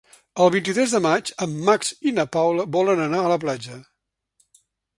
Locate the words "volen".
2.79-3.05